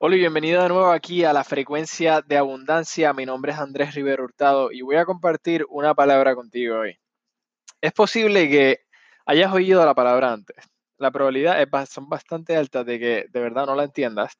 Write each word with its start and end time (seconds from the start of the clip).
Hola 0.00 0.16
y 0.16 0.18
bienvenido 0.18 0.60
de 0.60 0.68
nuevo 0.68 0.90
aquí 0.90 1.24
a 1.24 1.32
la 1.32 1.44
frecuencia 1.44 2.20
de 2.20 2.36
abundancia. 2.36 3.12
Mi 3.12 3.24
nombre 3.24 3.52
es 3.52 3.58
Andrés 3.58 3.94
Rivero 3.94 4.24
Hurtado 4.24 4.72
y 4.72 4.82
voy 4.82 4.96
a 4.96 5.04
compartir 5.04 5.64
una 5.68 5.94
palabra 5.94 6.34
contigo 6.34 6.80
hoy. 6.80 6.98
Es 7.80 7.92
posible 7.92 8.48
que 8.48 8.80
hayas 9.24 9.52
oído 9.52 9.86
la 9.86 9.94
palabra 9.94 10.32
antes. 10.32 10.56
La 10.98 11.12
probabilidad 11.12 11.62
es, 11.62 11.68
son 11.88 12.08
bastante 12.08 12.56
altas 12.56 12.84
de 12.84 12.98
que 12.98 13.26
de 13.30 13.40
verdad 13.40 13.66
no 13.66 13.76
la 13.76 13.84
entiendas. 13.84 14.36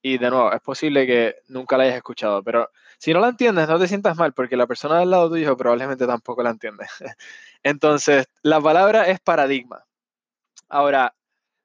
Y 0.00 0.18
de 0.18 0.30
nuevo, 0.30 0.52
es 0.52 0.60
posible 0.60 1.06
que 1.08 1.36
nunca 1.48 1.76
la 1.76 1.84
hayas 1.84 1.96
escuchado, 1.96 2.44
pero 2.44 2.70
si 2.98 3.12
no 3.12 3.18
la 3.18 3.28
entiendes, 3.30 3.68
no 3.68 3.80
te 3.80 3.88
sientas 3.88 4.16
mal 4.16 4.32
porque 4.32 4.56
la 4.56 4.68
persona 4.68 5.00
del 5.00 5.10
lado 5.10 5.28
tuyo 5.28 5.56
probablemente 5.56 6.06
tampoco 6.06 6.42
la 6.44 6.50
entiende. 6.50 6.86
Entonces, 7.64 8.26
la 8.42 8.60
palabra 8.60 9.08
es 9.08 9.18
paradigma. 9.18 9.84
Ahora, 10.68 11.14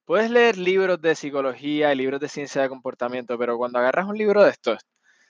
Puedes 0.09 0.31
leer 0.31 0.57
libros 0.57 0.99
de 0.99 1.13
psicología 1.13 1.93
y 1.93 1.95
libros 1.95 2.19
de 2.19 2.27
ciencia 2.27 2.63
de 2.63 2.67
comportamiento, 2.67 3.37
pero 3.37 3.59
cuando 3.59 3.77
agarras 3.77 4.07
un 4.07 4.17
libro 4.17 4.43
de 4.43 4.49
estos, 4.49 4.79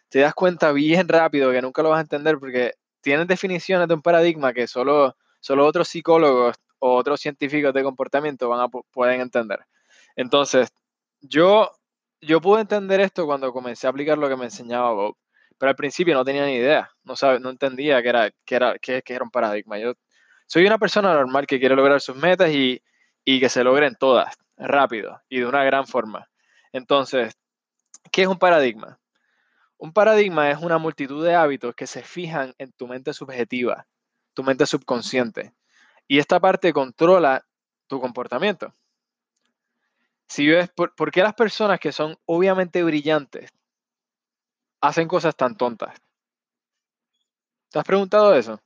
te 0.08 0.20
das 0.20 0.34
cuenta 0.34 0.72
bien 0.72 1.10
rápido 1.10 1.52
que 1.52 1.62
nunca 1.62 1.84
lo 1.84 1.90
vas 1.90 1.98
a 1.98 2.04
entender 2.04 2.40
porque 2.40 2.76
tienes 3.02 3.28
definiciones 3.28 3.90
de 3.90 3.96
un 3.96 4.02
paradigma 4.02 4.54
que 4.54 4.68
solo, 4.68 5.18
solo 5.42 5.66
otros 5.66 5.90
psicólogos 5.90 6.56
o 6.80 6.96
otros 6.96 7.20
científicos 7.20 7.74
de 7.74 7.84
comportamiento 7.84 8.48
van 8.48 8.62
a, 8.62 8.68
pueden 8.70 9.20
entender. 9.20 9.60
Entonces, 10.16 10.70
yo, 11.20 11.70
yo 12.22 12.40
pude 12.40 12.62
entender 12.62 13.02
esto 13.02 13.26
cuando 13.26 13.52
comencé 13.52 13.86
a 13.86 13.90
aplicar 13.90 14.18
lo 14.18 14.30
que 14.30 14.38
me 14.38 14.46
enseñaba 14.46 14.94
Bob, 14.94 15.18
pero 15.58 15.72
al 15.72 15.76
principio 15.76 16.14
no 16.16 16.24
tenía 16.24 16.46
ni 16.46 16.54
idea, 16.54 16.90
no, 17.04 17.18
sabe, 17.18 17.42
no 17.42 17.50
entendía 17.50 18.02
que 18.02 18.08
era, 18.08 18.32
que, 18.46 18.56
era, 18.56 18.80
que, 18.80 19.04
era 19.06 19.26
un 19.26 19.30
paradigma. 19.30 19.78
Yo 19.78 19.96
soy 20.48 20.66
una 20.66 20.78
persona 20.78 21.14
normal 21.14 21.48
que 21.48 21.60
quiere 21.60 21.76
lograr 21.76 22.00
sus 22.00 22.16
metas 22.16 22.50
y, 22.52 22.82
y 23.26 23.42
que 23.42 23.50
se 23.50 23.62
logren 23.66 23.98
todas 24.00 24.38
rápido 24.60 25.22
y 25.30 25.40
de 25.40 25.46
una 25.46 25.64
gran 25.64 25.88
forma. 25.88 26.30
Entonces, 26.72 27.38
¿qué 28.12 28.24
es 28.24 28.28
un 28.28 28.38
paradigma? 28.38 29.00
Un 29.78 29.94
paradigma 29.94 30.52
es 30.52 30.60
una 30.60 30.78
multitud 30.78 31.24
de 31.26 31.36
hábitos 31.36 31.74
que 31.74 31.88
se 31.88 32.04
fijan 32.04 32.54
en 32.58 32.72
tu 32.74 32.88
mente 32.88 33.14
subjetiva, 33.14 33.88
tu 34.34 34.44
mente 34.44 34.66
subconsciente. 34.66 35.54
Y 36.08 36.20
esta 36.20 36.40
parte 36.40 36.74
controla 36.74 37.46
tu 37.88 38.02
comportamiento. 38.02 38.74
Si 40.28 40.48
ves, 40.48 40.70
¿por, 40.70 40.94
¿por 40.96 41.12
qué 41.12 41.24
las 41.24 41.34
personas 41.34 41.80
que 41.80 41.92
son 41.92 42.18
obviamente 42.26 42.84
brillantes 42.84 43.52
hacen 44.82 45.08
cosas 45.08 45.36
tan 45.36 45.56
tontas? 45.56 45.96
¿Te 47.72 47.80
has 47.80 47.86
preguntado 47.86 48.36
eso? 48.36 48.60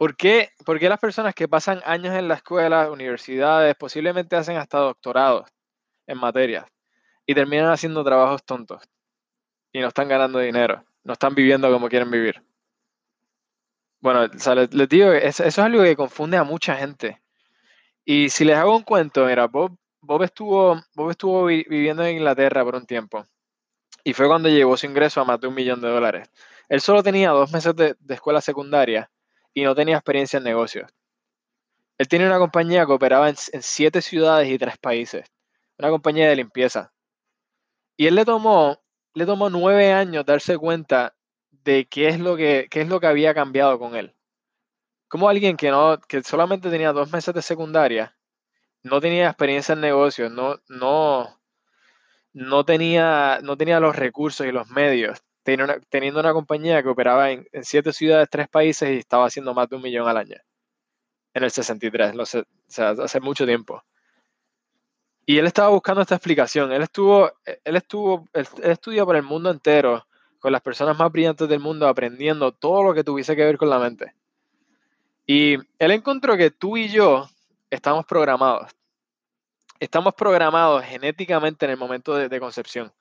¿Por 0.00 0.16
qué, 0.16 0.50
las 0.64 0.98
personas 0.98 1.34
que 1.34 1.46
pasan 1.46 1.82
años 1.84 2.14
en 2.14 2.26
la 2.26 2.36
escuela, 2.36 2.90
universidades, 2.90 3.76
posiblemente 3.76 4.34
hacen 4.34 4.56
hasta 4.56 4.78
doctorados 4.78 5.50
en 6.06 6.16
materias 6.16 6.64
y 7.26 7.34
terminan 7.34 7.70
haciendo 7.70 8.02
trabajos 8.02 8.42
tontos 8.42 8.82
y 9.70 9.78
no 9.78 9.88
están 9.88 10.08
ganando 10.08 10.38
dinero, 10.38 10.82
no 11.04 11.12
están 11.12 11.34
viviendo 11.34 11.70
como 11.70 11.90
quieren 11.90 12.10
vivir? 12.10 12.42
Bueno, 14.00 14.26
les, 14.26 14.88
digo, 14.88 15.12
eso, 15.12 15.44
es 15.44 15.58
algo 15.58 15.82
que 15.82 15.94
confunde 15.96 16.38
a 16.38 16.44
mucha 16.44 16.76
gente. 16.76 17.20
Y 18.02 18.30
si 18.30 18.46
les 18.46 18.56
hago 18.56 18.74
un 18.74 18.84
cuento, 18.84 19.26
mira, 19.26 19.48
Bob, 19.48 19.76
Bob 20.00 20.22
estuvo, 20.22 20.80
Bob 20.94 21.10
estuvo 21.10 21.44
viviendo 21.44 22.02
en 22.06 22.16
Inglaterra 22.16 22.64
por 22.64 22.74
un 22.74 22.86
tiempo 22.86 23.26
y 24.02 24.14
fue 24.14 24.28
cuando 24.28 24.48
llegó 24.48 24.78
su 24.78 24.86
ingreso 24.86 25.20
a 25.20 25.26
más 25.26 25.38
de 25.42 25.48
un 25.48 25.54
millón 25.54 25.82
de 25.82 25.88
dólares. 25.90 26.30
Él 26.70 26.80
solo 26.80 27.02
tenía 27.02 27.32
dos 27.32 27.52
meses 27.52 27.76
de 27.76 27.94
escuela 28.08 28.40
secundaria 28.40 29.10
y 29.54 29.62
no 29.62 29.74
tenía 29.74 29.96
experiencia 29.96 30.38
en 30.38 30.44
negocios. 30.44 30.90
Él 31.98 32.08
tenía 32.08 32.26
una 32.26 32.38
compañía 32.38 32.86
que 32.86 32.92
operaba 32.92 33.28
en, 33.28 33.36
siete 33.36 34.00
ciudades 34.00 34.48
y 34.48 34.58
tres 34.58 34.78
países, 34.78 35.30
una 35.78 35.90
compañía 35.90 36.28
de 36.28 36.36
limpieza. 36.36 36.92
Y 37.96 38.06
él 38.06 38.14
le 38.14 38.24
tomó, 38.24 38.80
le 39.14 39.26
tomó 39.26 39.50
nueve 39.50 39.92
años 39.92 40.24
darse 40.24 40.56
cuenta 40.56 41.14
de 41.50 41.86
qué 41.86 42.08
es 42.08 42.18
lo 42.18 42.36
que, 42.36 42.68
qué 42.70 42.80
es 42.80 42.88
lo 42.88 43.00
que 43.00 43.06
había 43.06 43.34
cambiado 43.34 43.78
con 43.78 43.96
él. 43.96 44.14
Como 45.08 45.28
alguien 45.28 45.56
que, 45.56 45.70
no, 45.70 46.00
que 46.00 46.22
solamente 46.22 46.70
tenía 46.70 46.92
dos 46.92 47.12
meses 47.12 47.34
de 47.34 47.42
secundaria, 47.42 48.16
no 48.82 49.00
tenía 49.00 49.26
experiencia 49.26 49.74
en 49.74 49.80
negocios, 49.80 50.32
no, 50.32 50.60
no, 50.68 51.38
no, 52.32 52.64
tenía, 52.64 53.40
no 53.42 53.56
tenía 53.56 53.80
los 53.80 53.96
recursos 53.96 54.46
y 54.46 54.52
los 54.52 54.70
medios 54.70 55.22
teniendo 55.42 56.20
una 56.20 56.32
compañía 56.32 56.82
que 56.82 56.88
operaba 56.88 57.30
en, 57.30 57.46
siete 57.62 57.92
ciudades, 57.92 58.28
tres 58.30 58.48
países 58.48 58.90
y 58.90 58.98
estaba 58.98 59.26
haciendo 59.26 59.54
más 59.54 59.68
de 59.68 59.76
un 59.76 59.82
millón 59.82 60.08
al 60.08 60.16
año. 60.16 60.36
En 61.32 61.44
el 61.44 61.50
63, 61.50 62.14
o 62.18 62.44
sea, 62.68 62.90
hace 62.90 63.20
mucho 63.20 63.46
tiempo. 63.46 63.82
Y 65.26 65.38
él 65.38 65.46
estaba 65.46 65.68
buscando 65.68 66.02
esta 66.02 66.16
explicación. 66.16 66.72
Él 66.72 66.82
estuvo, 66.82 67.30
él 67.44 67.76
estuvo, 67.76 68.28
estudió 68.62 69.06
por 69.06 69.16
el 69.16 69.22
mundo 69.22 69.50
entero 69.50 70.06
con 70.40 70.52
las 70.52 70.62
personas 70.62 70.98
más 70.98 71.12
brillantes 71.12 71.48
del 71.48 71.60
mundo 71.60 71.86
aprendiendo 71.86 72.52
todo 72.52 72.82
lo 72.82 72.94
que 72.94 73.04
tuviese 73.04 73.36
que 73.36 73.44
ver 73.44 73.58
con 73.58 73.70
la 73.70 73.78
mente. 73.78 74.14
Y 75.26 75.54
él 75.78 75.90
encontró 75.92 76.36
que 76.36 76.50
tú 76.50 76.76
y 76.76 76.88
yo 76.88 77.28
estamos 77.70 78.04
programados. 78.06 78.72
Estamos 79.78 80.14
programados 80.14 80.84
genéticamente 80.84 81.64
en 81.64 81.70
el 81.72 81.76
momento 81.76 82.14
de 82.14 82.40
concepción. 82.40 82.92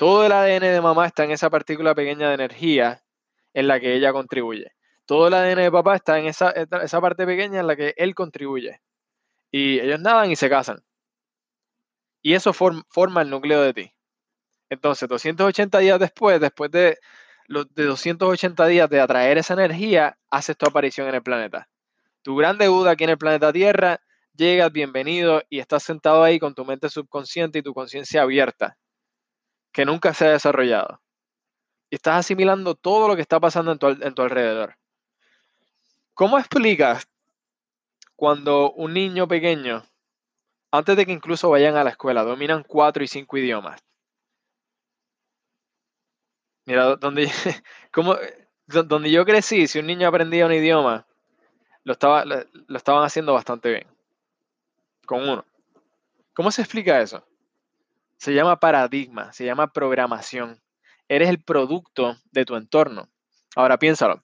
Todo 0.00 0.24
el 0.24 0.32
ADN 0.32 0.62
de 0.62 0.80
mamá 0.80 1.06
está 1.06 1.24
en 1.24 1.30
esa 1.30 1.50
partícula 1.50 1.94
pequeña 1.94 2.28
de 2.28 2.34
energía 2.34 3.02
en 3.52 3.68
la 3.68 3.78
que 3.78 3.94
ella 3.94 4.14
contribuye. 4.14 4.72
Todo 5.04 5.28
el 5.28 5.34
ADN 5.34 5.60
de 5.60 5.70
papá 5.70 5.96
está 5.96 6.18
en 6.18 6.24
esa, 6.24 6.52
esa 6.52 7.00
parte 7.02 7.26
pequeña 7.26 7.60
en 7.60 7.66
la 7.66 7.76
que 7.76 7.92
él 7.98 8.14
contribuye. 8.14 8.80
Y 9.50 9.78
ellos 9.78 10.00
nadan 10.00 10.30
y 10.30 10.36
se 10.36 10.48
casan. 10.48 10.82
Y 12.22 12.32
eso 12.32 12.54
forma 12.54 13.20
el 13.20 13.28
núcleo 13.28 13.60
de 13.60 13.74
ti. 13.74 13.92
Entonces, 14.70 15.06
280 15.06 15.78
días 15.80 16.00
después, 16.00 16.40
después 16.40 16.70
de 16.70 16.96
los 17.46 17.66
de 17.74 17.84
280 17.84 18.66
días 18.68 18.88
de 18.88 19.02
atraer 19.02 19.36
esa 19.36 19.52
energía, 19.52 20.16
haces 20.30 20.56
tu 20.56 20.64
aparición 20.64 21.08
en 21.08 21.16
el 21.16 21.22
planeta. 21.22 21.68
Tu 22.22 22.34
gran 22.36 22.56
deuda 22.56 22.92
aquí 22.92 23.04
en 23.04 23.10
el 23.10 23.18
planeta 23.18 23.52
Tierra, 23.52 24.00
llegas, 24.32 24.72
bienvenido, 24.72 25.42
y 25.50 25.58
estás 25.58 25.82
sentado 25.82 26.22
ahí 26.22 26.38
con 26.38 26.54
tu 26.54 26.64
mente 26.64 26.88
subconsciente 26.88 27.58
y 27.58 27.62
tu 27.62 27.74
conciencia 27.74 28.22
abierta 28.22 28.78
que 29.72 29.84
nunca 29.84 30.14
se 30.14 30.26
ha 30.26 30.30
desarrollado. 30.30 31.00
Y 31.90 31.96
estás 31.96 32.20
asimilando 32.20 32.74
todo 32.74 33.08
lo 33.08 33.16
que 33.16 33.22
está 33.22 33.40
pasando 33.40 33.72
en 33.72 34.14
tu, 34.14 34.22
alrededor. 34.22 34.76
¿Cómo 36.14 36.38
explicas 36.38 37.08
cuando 38.14 38.72
un 38.72 38.94
niño 38.94 39.26
pequeño, 39.26 39.84
antes 40.70 40.96
de 40.96 41.06
que 41.06 41.12
incluso 41.12 41.50
vayan 41.50 41.76
a 41.76 41.84
la 41.84 41.90
escuela, 41.90 42.22
dominan 42.22 42.62
cuatro 42.62 43.02
y 43.02 43.08
cinco 43.08 43.36
idiomas? 43.38 43.82
Mira, 46.66 46.96
donde, 46.96 47.30
donde 48.86 49.10
yo 49.10 49.24
crecí, 49.24 49.66
si 49.66 49.78
un 49.78 49.86
niño 49.86 50.06
aprendía 50.06 50.46
un 50.46 50.52
idioma, 50.52 51.06
lo, 51.82 51.94
estaba, 51.94 52.24
lo 52.24 52.76
estaban 52.76 53.02
haciendo 53.04 53.32
bastante 53.32 53.70
bien. 53.70 53.86
Con 55.06 55.28
uno. 55.28 55.44
¿Cómo 56.34 56.52
se 56.52 56.62
explica 56.62 57.00
eso? 57.00 57.24
Se 58.20 58.34
llama 58.34 58.60
paradigma, 58.60 59.32
se 59.32 59.46
llama 59.46 59.72
programación. 59.72 60.60
Eres 61.08 61.30
el 61.30 61.42
producto 61.42 62.18
de 62.30 62.44
tu 62.44 62.54
entorno. 62.54 63.08
Ahora 63.56 63.78
piénsalo. 63.78 64.22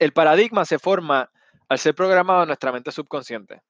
El 0.00 0.12
paradigma 0.12 0.64
se 0.64 0.80
forma 0.80 1.30
al 1.68 1.78
ser 1.78 1.94
programado 1.94 2.42
en 2.42 2.48
nuestra 2.48 2.72
mente 2.72 2.90
subconsciente. 2.90 3.62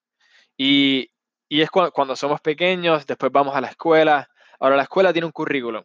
Y, 0.56 1.10
es 1.50 1.70
cuando, 1.70 2.16
somos 2.16 2.40
pequeños, 2.40 3.06
después 3.06 3.30
vamos 3.30 3.54
a 3.54 3.60
la 3.60 3.68
escuela. 3.68 4.30
Ahora 4.58 4.76
la 4.76 4.84
escuela 4.84 5.12
tiene 5.12 5.26
un 5.26 5.32
currículum. 5.32 5.84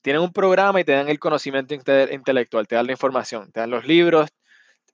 Tienen 0.00 0.22
un 0.22 0.32
programa 0.32 0.80
y 0.80 0.84
te 0.84 0.92
dan 0.92 1.08
el 1.08 1.18
conocimiento 1.18 1.74
intelectual, 1.74 2.68
te 2.68 2.76
dan 2.76 2.86
la 2.86 2.92
información, 2.92 3.50
te 3.50 3.58
dan 3.58 3.70
los 3.70 3.84
libros 3.84 4.30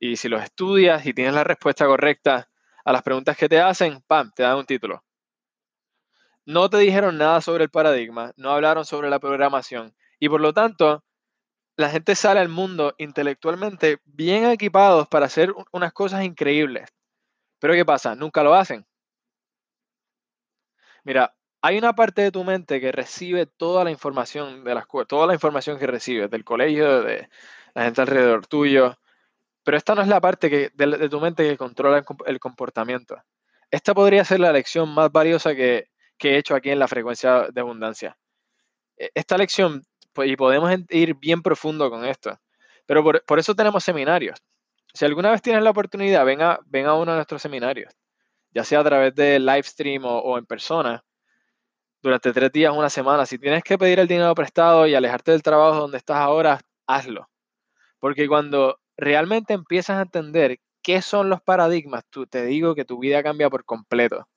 y 0.00 0.16
si 0.16 0.30
los 0.30 0.42
estudias 0.42 1.04
y 1.04 1.12
tienes 1.12 1.34
la 1.34 1.44
respuesta 1.44 1.84
correcta 1.84 2.48
a 2.86 2.92
las 2.92 3.02
preguntas 3.02 3.36
que 3.36 3.50
te 3.50 3.60
hacen, 3.60 4.00
¡pam!, 4.06 4.32
te 4.34 4.44
dan 4.44 4.56
un 4.56 4.64
título 4.64 5.05
no 6.46 6.70
te 6.70 6.78
dijeron 6.78 7.18
nada 7.18 7.40
sobre 7.40 7.64
el 7.64 7.70
paradigma, 7.70 8.32
no 8.36 8.50
hablaron 8.52 8.84
sobre 8.84 9.10
la 9.10 9.18
programación 9.18 9.94
y 10.18 10.28
por 10.28 10.40
lo 10.40 10.54
tanto 10.54 11.04
la 11.76 11.90
gente 11.90 12.14
sale 12.14 12.40
al 12.40 12.48
mundo 12.48 12.94
intelectualmente 12.98 13.98
bien 14.04 14.46
equipados 14.46 15.08
para 15.08 15.26
hacer 15.26 15.52
unas 15.72 15.92
cosas 15.92 16.24
increíbles. 16.24 16.88
Pero 17.58 17.74
¿qué 17.74 17.84
pasa? 17.84 18.14
Nunca 18.14 18.42
lo 18.42 18.54
hacen. 18.54 18.86
Mira, 21.04 21.34
hay 21.60 21.78
una 21.78 21.94
parte 21.94 22.22
de 22.22 22.32
tu 22.32 22.44
mente 22.44 22.80
que 22.80 22.92
recibe 22.92 23.46
toda 23.46 23.84
la 23.84 23.90
información 23.90 24.64
de 24.64 24.74
las 24.74 24.86
toda 25.08 25.26
la 25.26 25.34
información 25.34 25.78
que 25.78 25.86
recibes 25.86 26.30
del 26.30 26.44
colegio, 26.44 27.02
de 27.02 27.28
la 27.74 27.84
gente 27.84 28.00
alrededor 28.00 28.46
tuyo, 28.46 28.96
pero 29.64 29.76
esta 29.76 29.94
no 29.94 30.02
es 30.02 30.08
la 30.08 30.20
parte 30.20 30.48
que, 30.48 30.70
de, 30.74 31.08
tu 31.08 31.20
mente 31.20 31.48
que 31.48 31.56
controla 31.56 32.04
el 32.26 32.38
comportamiento. 32.38 33.22
Esta 33.70 33.94
podría 33.94 34.24
ser 34.24 34.40
la 34.40 34.52
lección 34.52 34.88
más 34.94 35.10
valiosa 35.10 35.54
que, 35.54 35.88
que 36.18 36.34
he 36.34 36.38
hecho 36.38 36.54
aquí 36.54 36.70
en 36.70 36.78
la 36.78 36.88
frecuencia 36.88 37.48
de 37.52 37.60
abundancia. 37.60 38.16
E, 38.96 39.10
esta 39.14 39.36
lección, 39.36 39.82
pues, 40.12 40.30
y 40.30 40.36
podemos 40.36 40.70
ir 40.90 41.14
bien 41.16 41.42
profundo 41.42 41.90
con 41.90 42.04
esto, 42.04 42.38
pero 42.86 43.04
por, 43.04 43.38
eso 43.38 43.54
tenemos 43.54 43.84
seminarios. 43.84 44.38
Si 44.94 45.04
alguna 45.04 45.30
vez 45.30 45.42
tienes 45.42 45.62
la 45.62 45.70
oportunidad, 45.70 46.24
ven 46.24 46.40
a, 46.40 46.58
ven 46.66 46.86
a 46.86 46.94
uno 46.94 47.12
de 47.12 47.18
nuestros 47.18 47.42
seminarios, 47.42 47.92
ya 48.50 48.64
sea 48.64 48.80
a 48.80 48.84
través 48.84 49.14
de 49.14 49.38
live 49.38 49.64
stream 49.64 50.04
o, 50.04 50.38
en 50.38 50.46
persona. 50.46 51.04
durante 52.02 52.32
tres 52.32 52.52
días, 52.52 52.72
una 52.74 52.88
semana. 52.88 53.26
Si 53.26 53.38
tienes 53.38 53.62
que 53.64 53.76
pedir 53.78 53.98
el 53.98 54.06
dinero 54.06 54.34
prestado 54.34 54.86
y 54.86 54.94
alejarte 54.94 55.32
del 55.32 55.42
trabajo 55.42 55.80
donde 55.80 55.98
estás 55.98 56.18
ahora, 56.18 56.60
hazlo. 56.86 57.28
Porque 57.98 58.28
cuando 58.28 58.78
realmente 58.96 59.54
empiezas 59.54 59.98
a 59.98 60.02
entender 60.02 60.60
qué 60.82 61.02
son 61.02 61.28
los 61.28 61.42
paradigmas, 61.42 62.04
tú, 62.10 62.26
te 62.26 62.44
digo 62.46 62.74
que 62.74 62.84
tu 62.84 62.98
vida 63.00 63.22
cambia 63.22 63.50
por 63.50 63.64
completo. 63.64 64.28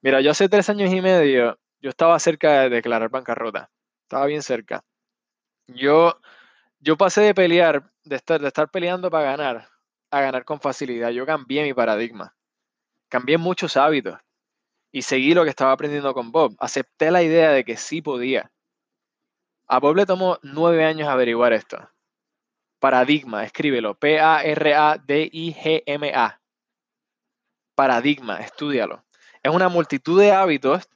Mira, 0.00 0.20
yo 0.20 0.30
hace 0.30 0.48
tres 0.48 0.68
años 0.70 0.92
y 0.92 1.00
medio, 1.00 1.58
yo 1.80 1.90
estaba 1.90 2.18
cerca 2.18 2.62
de 2.62 2.68
declarar 2.70 3.10
bancarrota. 3.10 3.70
Estaba 4.02 4.26
bien 4.26 4.42
cerca. 4.42 4.84
Yo, 5.66 6.20
yo 6.78 6.96
pasé 6.96 7.22
de 7.22 7.34
pelear, 7.34 7.90
de 8.04 8.16
estar, 8.16 8.40
de 8.40 8.50
peleando 8.68 9.10
para 9.10 9.36
ganar, 9.36 9.68
a 10.10 10.20
ganar 10.20 10.44
con 10.44 10.60
facilidad. 10.60 11.10
Yo 11.10 11.26
cambié 11.26 11.64
mi 11.64 11.74
paradigma. 11.74 12.36
Cambié 13.08 13.38
muchos 13.38 13.76
hábitos 13.76 14.18
y 14.92 15.02
seguí 15.02 15.34
lo 15.34 15.44
que 15.44 15.50
estaba 15.50 15.72
aprendiendo 15.72 16.14
con 16.14 16.32
Bob. 16.32 16.54
Acepté 16.58 17.10
la 17.10 17.22
idea 17.22 17.50
de 17.50 17.64
que 17.64 17.76
sí 17.76 18.00
podía. 18.00 18.50
A 19.66 19.80
Bob 19.80 19.96
le 19.96 20.06
tomó 20.06 20.38
nueve 20.42 20.84
años 20.84 21.08
averiguar 21.08 21.52
esto. 21.52 21.90
Paradigma, 22.78 23.44
escríbelo. 23.44 23.98
P-A-R-A-D-I-G-M-A. 23.98 24.60
Paradigma, 27.74 28.40
estudialo. 28.40 29.04
Es 29.48 29.54
una 29.54 29.70
multitud 29.70 30.20
de 30.20 30.30
hábitos 30.30 30.86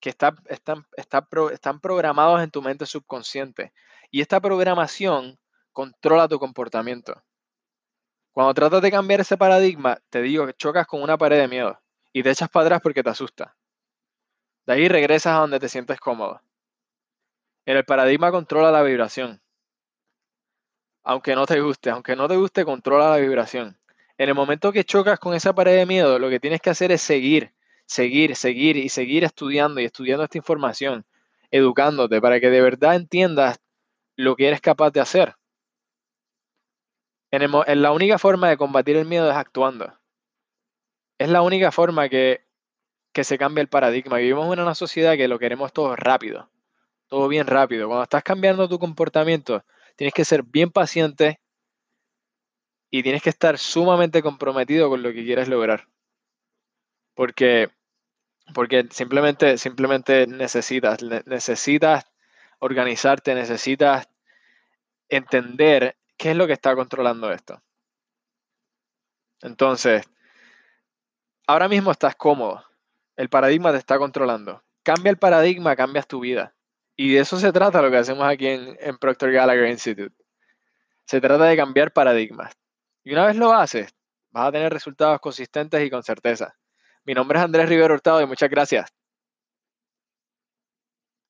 que 0.00 0.08
están, 0.08 1.78
programados 1.82 2.42
en 2.42 2.50
tu 2.50 2.62
mente 2.62 2.86
subconsciente. 2.86 3.74
Y 4.10 4.22
esta 4.22 4.40
programación 4.40 5.38
controla 5.72 6.26
tu 6.26 6.38
comportamiento. 6.38 7.22
Cuando 8.30 8.54
tratas 8.54 8.80
de 8.80 8.90
cambiar 8.90 9.20
ese 9.20 9.36
paradigma, 9.36 9.98
te 10.08 10.22
digo 10.22 10.46
que 10.46 10.54
chocas 10.54 10.86
con 10.86 11.02
una 11.02 11.18
pared 11.18 11.38
de 11.38 11.48
miedo 11.48 11.78
y 12.14 12.22
te 12.22 12.30
echas 12.30 12.48
para 12.48 12.64
atrás 12.64 12.80
porque 12.80 13.02
te 13.02 13.10
asusta. 13.10 13.54
De 14.64 14.72
ahí 14.72 14.88
regresas 14.88 15.34
a 15.34 15.40
donde 15.40 15.60
te 15.60 15.68
sientes 15.68 16.00
cómodo. 16.00 16.40
El 17.66 17.84
paradigma 17.84 18.30
controla 18.30 18.70
la 18.70 18.82
vibración. 18.82 19.42
Aunque 21.02 21.34
no 21.34 21.44
te 21.44 21.60
guste, 21.60 21.90
aunque 21.90 22.16
no 22.16 22.26
te 22.26 22.36
guste, 22.36 22.64
controla 22.64 23.10
la 23.10 23.18
vibración. 23.18 23.78
En 24.16 24.30
el 24.30 24.34
momento 24.34 24.72
que 24.72 24.82
chocas 24.82 25.18
con 25.18 25.34
esa 25.34 25.54
pared 25.54 25.76
de 25.76 25.84
miedo, 25.84 26.18
lo 26.18 26.30
que 26.30 26.40
tienes 26.40 26.62
que 26.62 26.70
hacer 26.70 26.90
es 26.90 27.02
seguir, 27.02 27.52
seguir, 27.86 28.36
seguir 28.36 28.76
y 28.76 28.88
seguir 28.88 29.24
estudiando 29.24 29.80
y 29.80 29.84
estudiando 29.84 30.24
esta 30.24 30.38
información, 30.38 31.04
educándote 31.50 32.20
para 32.20 32.40
que 32.40 32.50
de 32.50 32.60
verdad 32.60 32.94
entiendas 32.94 33.60
lo 34.16 34.36
que 34.36 34.48
eres 34.48 34.60
capaz 34.60 34.90
de 34.90 35.00
hacer. 35.00 35.36
En, 37.30 37.82
la 37.82 37.92
única 37.92 38.18
forma 38.18 38.50
de 38.50 38.58
combatir 38.58 38.96
el 38.96 39.06
miedo 39.06 39.30
es 39.30 39.36
actuando. 39.36 39.98
Es 41.18 41.30
la 41.30 41.40
única 41.40 41.72
forma 41.72 42.10
que, 42.10 42.44
que 43.12 43.24
se 43.24 43.38
cambia 43.38 43.62
el 43.62 43.68
paradigma. 43.68 44.18
Vivimos 44.18 44.52
en 44.52 44.60
una 44.60 44.74
sociedad 44.74 45.16
que 45.16 45.28
lo 45.28 45.38
queremos 45.38 45.72
todo 45.72 45.96
rápido, 45.96 46.50
todo 47.08 47.28
bien 47.28 47.46
rápido. 47.46 47.86
Cuando 47.86 48.02
estás 48.02 48.22
cambiando 48.22 48.68
tu 48.68 48.78
comportamiento, 48.78 49.64
tienes 49.96 50.12
que 50.12 50.26
ser 50.26 50.42
bien 50.42 50.70
paciente 50.70 51.40
y 52.90 53.02
tienes 53.02 53.22
que 53.22 53.30
estar 53.30 53.56
sumamente 53.56 54.22
comprometido 54.22 54.90
con 54.90 55.02
lo 55.02 55.12
que 55.12 55.24
quieres 55.24 55.48
lograr. 55.48 55.88
Porque, 57.14 57.70
porque 58.54 58.86
simplemente, 58.90 59.58
simplemente 59.58 60.26
necesitas, 60.26 61.02
necesitas 61.26 62.04
organizarte, 62.58 63.34
necesitas 63.34 64.08
entender 65.08 65.96
qué 66.16 66.30
es 66.30 66.36
lo 66.36 66.46
que 66.46 66.52
está 66.52 66.74
controlando 66.74 67.32
esto. 67.32 67.60
Entonces, 69.42 70.08
ahora 71.46 71.68
mismo 71.68 71.90
estás 71.90 72.14
cómodo. 72.14 72.64
El 73.16 73.28
paradigma 73.28 73.72
te 73.72 73.78
está 73.78 73.98
controlando. 73.98 74.62
Cambia 74.82 75.10
el 75.10 75.18
paradigma, 75.18 75.76
cambias 75.76 76.06
tu 76.06 76.20
vida. 76.20 76.54
Y 76.96 77.14
de 77.14 77.20
eso 77.20 77.38
se 77.38 77.52
trata 77.52 77.82
lo 77.82 77.90
que 77.90 77.98
hacemos 77.98 78.24
aquí 78.24 78.46
en, 78.46 78.76
en 78.80 78.96
Proctor 78.98 79.32
Gallagher 79.32 79.68
Institute. 79.68 80.14
Se 81.04 81.20
trata 81.20 81.44
de 81.44 81.56
cambiar 81.56 81.92
paradigmas. 81.92 82.54
Y 83.04 83.12
una 83.12 83.26
vez 83.26 83.36
lo 83.36 83.52
haces, 83.52 83.94
vas 84.30 84.48
a 84.48 84.52
tener 84.52 84.72
resultados 84.72 85.20
consistentes 85.20 85.84
y 85.84 85.90
con 85.90 86.02
certeza. 86.02 86.54
Mi 87.04 87.14
nombre 87.14 87.38
es 87.38 87.44
Andrés 87.44 87.68
Rivero 87.68 87.94
Hurtado 87.94 88.20
y 88.20 88.26
muchas 88.26 88.48
gracias. 88.48 89.01